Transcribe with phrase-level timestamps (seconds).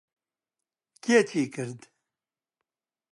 [1.03, 1.81] کێ چی کرد؟